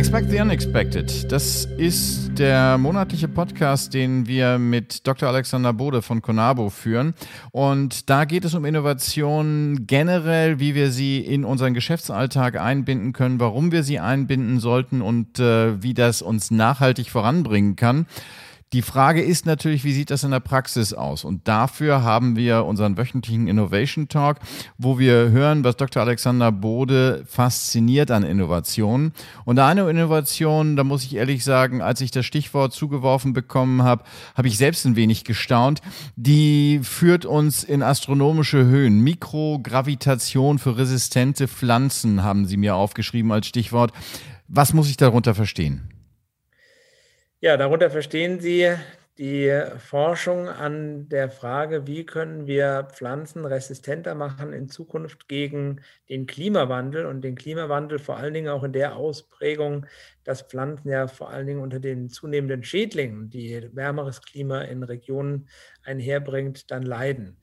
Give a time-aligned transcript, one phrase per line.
[0.00, 1.30] Expect the Unexpected.
[1.30, 5.28] Das ist der monatliche Podcast, den wir mit Dr.
[5.28, 7.12] Alexander Bode von Conabo führen.
[7.50, 13.40] Und da geht es um Innovation generell, wie wir sie in unseren Geschäftsalltag einbinden können,
[13.40, 18.06] warum wir sie einbinden sollten und äh, wie das uns nachhaltig voranbringen kann.
[18.72, 21.24] Die Frage ist natürlich, wie sieht das in der Praxis aus?
[21.24, 24.38] Und dafür haben wir unseren wöchentlichen Innovation Talk,
[24.78, 26.04] wo wir hören, was Dr.
[26.04, 29.12] Alexander Bode fasziniert an Innovationen.
[29.44, 34.04] Und eine Innovation, da muss ich ehrlich sagen, als ich das Stichwort zugeworfen bekommen habe,
[34.36, 35.80] habe ich selbst ein wenig gestaunt.
[36.14, 39.00] Die führt uns in astronomische Höhen.
[39.00, 43.90] Mikrogravitation für resistente Pflanzen haben Sie mir aufgeschrieben als Stichwort.
[44.46, 45.90] Was muss ich darunter verstehen?
[47.42, 48.68] Ja, darunter verstehen Sie
[49.18, 56.26] die Forschung an der Frage, wie können wir Pflanzen resistenter machen in Zukunft gegen den
[56.26, 59.86] Klimawandel und den Klimawandel vor allen Dingen auch in der Ausprägung,
[60.24, 65.48] dass Pflanzen ja vor allen Dingen unter den zunehmenden Schädlingen, die wärmeres Klima in Regionen
[65.82, 67.38] einherbringt, dann leiden.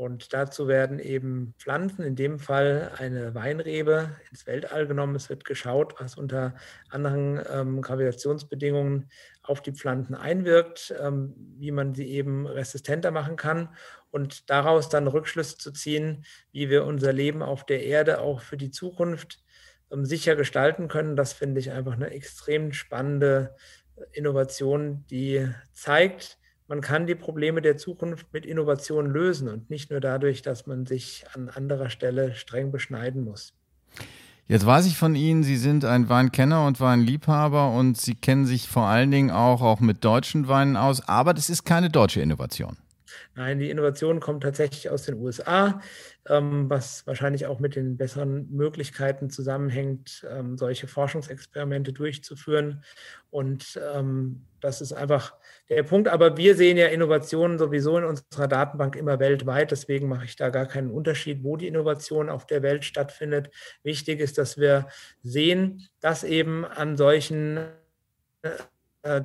[0.00, 5.14] Und dazu werden eben Pflanzen, in dem Fall eine Weinrebe, ins Weltall genommen.
[5.14, 6.54] Es wird geschaut, was unter
[6.88, 9.10] anderen ähm, Gravitationsbedingungen
[9.42, 13.76] auf die Pflanzen einwirkt, ähm, wie man sie eben resistenter machen kann
[14.10, 18.56] und daraus dann Rückschlüsse zu ziehen, wie wir unser Leben auf der Erde auch für
[18.56, 19.44] die Zukunft
[19.92, 21.14] ähm, sicher gestalten können.
[21.14, 23.54] Das finde ich einfach eine extrem spannende
[24.12, 26.39] Innovation, die zeigt,
[26.70, 30.86] man kann die Probleme der Zukunft mit Innovation lösen und nicht nur dadurch, dass man
[30.86, 33.54] sich an anderer Stelle streng beschneiden muss.
[34.46, 38.68] Jetzt weiß ich von Ihnen, Sie sind ein Weinkenner und Weinliebhaber und Sie kennen sich
[38.68, 42.76] vor allen Dingen auch, auch mit deutschen Weinen aus, aber das ist keine deutsche Innovation.
[43.34, 45.80] Nein, die Innovation kommt tatsächlich aus den USA,
[46.28, 52.82] ähm, was wahrscheinlich auch mit den besseren Möglichkeiten zusammenhängt, ähm, solche Forschungsexperimente durchzuführen.
[53.30, 55.34] Und ähm, das ist einfach
[55.68, 56.08] der Punkt.
[56.08, 59.70] Aber wir sehen ja Innovationen sowieso in unserer Datenbank immer weltweit.
[59.70, 63.50] Deswegen mache ich da gar keinen Unterschied, wo die Innovation auf der Welt stattfindet.
[63.82, 64.88] Wichtig ist, dass wir
[65.22, 67.58] sehen, dass eben an solchen
[68.42, 68.50] äh,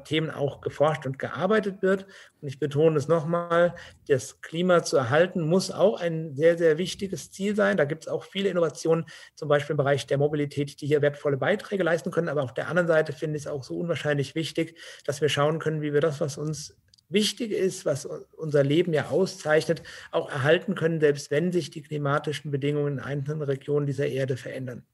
[0.06, 2.06] Themen auch geforscht und gearbeitet wird.
[2.42, 3.76] Und ich betone es nochmal,
[4.08, 7.76] das Klima zu erhalten muss auch ein sehr, sehr wichtiges Ziel sein.
[7.76, 11.38] Da gibt es auch viele Innovationen, zum Beispiel im Bereich der Mobilität, die hier wertvolle
[11.38, 12.30] Beiträge leisten können.
[12.30, 15.60] Aber auf der anderen Seite finde ich es auch so unwahrscheinlich wichtig, dass wir schauen
[15.60, 16.78] können, wie wir das, was uns
[17.10, 22.50] wichtig ist, was unser Leben ja auszeichnet, auch erhalten können, selbst wenn sich die klimatischen
[22.52, 24.86] Bedingungen in einzelnen Regionen dieser Erde verändern.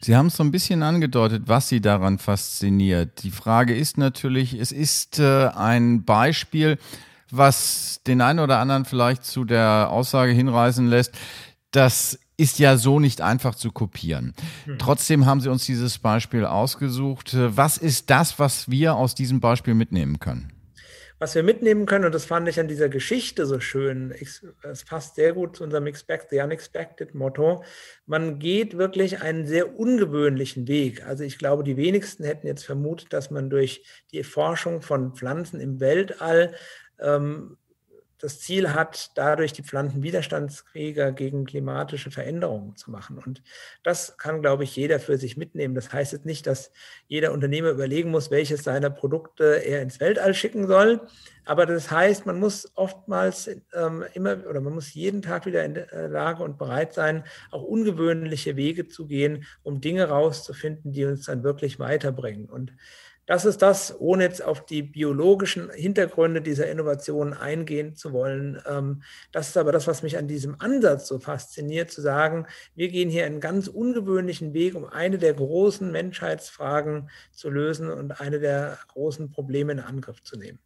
[0.00, 3.22] Sie haben es so ein bisschen angedeutet, was Sie daran fasziniert.
[3.22, 6.78] Die Frage ist natürlich, es ist äh, ein Beispiel,
[7.30, 11.14] was den einen oder anderen vielleicht zu der Aussage hinreißen lässt,
[11.70, 14.34] das ist ja so nicht einfach zu kopieren.
[14.64, 14.78] Hm.
[14.78, 17.36] Trotzdem haben Sie uns dieses Beispiel ausgesucht.
[17.36, 20.50] Was ist das, was wir aus diesem Beispiel mitnehmen können?
[21.20, 24.12] Was wir mitnehmen können, und das fand ich an dieser Geschichte so schön,
[24.62, 27.62] es passt sehr gut zu unserem Expect the Unexpected Motto,
[28.06, 31.06] man geht wirklich einen sehr ungewöhnlichen Weg.
[31.06, 35.60] Also ich glaube, die wenigsten hätten jetzt vermutet, dass man durch die Forschung von Pflanzen
[35.60, 36.54] im Weltall
[36.98, 37.58] ähm,
[38.20, 43.18] das Ziel hat, dadurch die Pflanzen widerstandsfähiger gegen klimatische Veränderungen zu machen.
[43.18, 43.42] Und
[43.82, 45.74] das kann, glaube ich, jeder für sich mitnehmen.
[45.74, 46.70] Das heißt jetzt nicht, dass
[47.08, 51.00] jeder Unternehmer überlegen muss, welches seiner Produkte er ins Weltall schicken soll.
[51.50, 55.74] Aber das heißt, man muss oftmals ähm, immer oder man muss jeden Tag wieder in
[55.74, 61.24] der Lage und bereit sein, auch ungewöhnliche Wege zu gehen, um Dinge rauszufinden, die uns
[61.24, 62.48] dann wirklich weiterbringen.
[62.48, 62.72] Und
[63.26, 68.62] das ist das, ohne jetzt auf die biologischen Hintergründe dieser Innovation eingehen zu wollen.
[68.68, 72.46] Ähm, das ist aber das, was mich an diesem Ansatz so fasziniert, zu sagen,
[72.76, 78.20] wir gehen hier einen ganz ungewöhnlichen Weg, um eine der großen Menschheitsfragen zu lösen und
[78.20, 80.60] eine der großen Probleme in Angriff zu nehmen.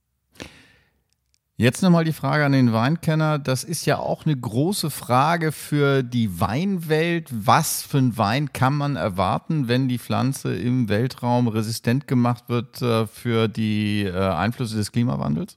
[1.57, 3.39] Jetzt nochmal die Frage an den Weinkenner.
[3.39, 7.29] Das ist ja auch eine große Frage für die Weinwelt.
[7.31, 12.83] Was für ein Wein kann man erwarten, wenn die Pflanze im Weltraum resistent gemacht wird
[12.83, 15.57] äh, für die äh, Einflüsse des Klimawandels?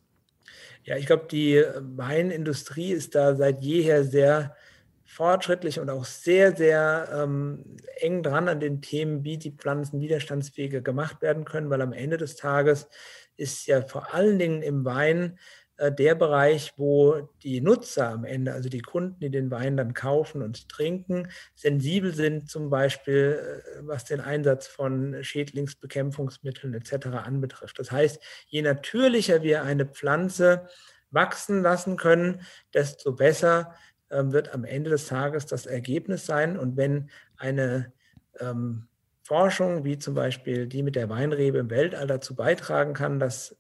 [0.84, 1.64] Ja, ich glaube, die
[1.96, 4.56] Weinindustrie ist da seit jeher sehr
[5.04, 7.66] fortschrittlich und auch sehr, sehr ähm,
[8.02, 12.18] eng dran an den Themen, wie die Pflanzen widerstandsfähiger gemacht werden können, weil am Ende
[12.18, 12.88] des Tages
[13.36, 18.54] ist ja vor allen Dingen im Wein äh, der Bereich, wo die Nutzer am Ende,
[18.54, 23.80] also die Kunden, die den Wein dann kaufen und trinken, sensibel sind, zum Beispiel äh,
[23.82, 27.08] was den Einsatz von Schädlingsbekämpfungsmitteln etc.
[27.08, 27.78] anbetrifft.
[27.80, 30.68] Das heißt, je natürlicher wir eine Pflanze
[31.12, 32.42] wachsen lassen können,
[32.74, 33.76] desto besser
[34.10, 36.58] ähm, wird am Ende des Tages das Ergebnis sein.
[36.58, 37.94] Und wenn eine
[38.40, 38.88] ähm,
[39.24, 43.58] Forschung, wie zum Beispiel die mit der Weinrebe im Weltall dazu beitragen kann, dass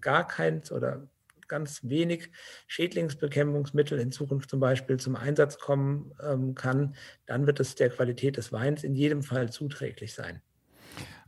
[0.00, 1.08] gar keins oder
[1.54, 2.32] ganz wenig
[2.66, 6.96] Schädlingsbekämpfungsmittel in Zukunft zum Beispiel zum Einsatz kommen ähm, kann,
[7.26, 10.42] dann wird es der Qualität des Weins in jedem Fall zuträglich sein.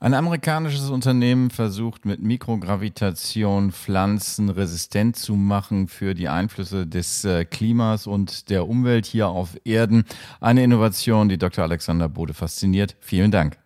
[0.00, 7.44] Ein amerikanisches Unternehmen versucht mit Mikrogravitation Pflanzen resistent zu machen für die Einflüsse des äh,
[7.44, 10.04] Klimas und der Umwelt hier auf Erden.
[10.40, 11.64] Eine Innovation, die Dr.
[11.64, 12.96] Alexander Bode fasziniert.
[12.98, 13.58] Vielen Dank.